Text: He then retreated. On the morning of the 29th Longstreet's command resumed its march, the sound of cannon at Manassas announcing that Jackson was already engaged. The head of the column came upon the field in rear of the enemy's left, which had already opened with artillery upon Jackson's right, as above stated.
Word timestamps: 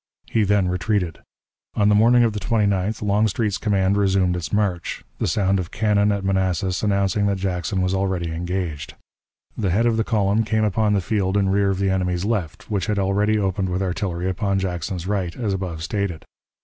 He 0.31 0.43
then 0.43 0.67
retreated. 0.67 1.19
On 1.75 1.87
the 1.87 1.93
morning 1.93 2.23
of 2.23 2.33
the 2.33 2.39
29th 2.39 3.03
Longstreet's 3.03 3.59
command 3.59 3.97
resumed 3.97 4.35
its 4.35 4.51
march, 4.51 5.03
the 5.19 5.27
sound 5.27 5.59
of 5.59 5.69
cannon 5.69 6.11
at 6.11 6.25
Manassas 6.25 6.81
announcing 6.81 7.27
that 7.27 7.35
Jackson 7.37 7.83
was 7.83 7.93
already 7.93 8.31
engaged. 8.31 8.95
The 9.55 9.69
head 9.69 9.85
of 9.85 9.97
the 9.97 10.03
column 10.03 10.43
came 10.43 10.63
upon 10.63 10.93
the 10.93 11.01
field 11.01 11.37
in 11.37 11.49
rear 11.49 11.69
of 11.69 11.77
the 11.77 11.91
enemy's 11.91 12.25
left, 12.25 12.67
which 12.71 12.87
had 12.87 12.97
already 12.97 13.37
opened 13.37 13.69
with 13.69 13.83
artillery 13.83 14.27
upon 14.27 14.57
Jackson's 14.57 15.05
right, 15.05 15.35
as 15.35 15.53
above 15.53 15.83
stated. 15.83 16.25